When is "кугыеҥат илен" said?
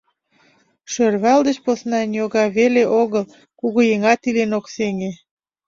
3.59-4.51